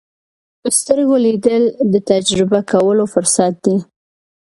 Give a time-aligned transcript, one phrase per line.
[0.61, 1.63] په سترګو لیدل
[1.93, 3.77] د تجربه کولو فرصت دی